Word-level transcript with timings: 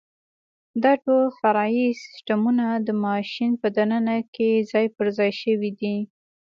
دا 0.83 0.93
ټول 1.03 1.25
فرعي 1.39 1.87
سیسټمونه 2.03 2.65
د 2.87 2.89
ماشین 3.05 3.51
په 3.61 3.67
دننه 3.77 4.15
کې 4.35 4.49
ځای 4.71 4.85
پرځای 4.97 5.31
شوي 5.41 5.71
دي. 5.79 5.97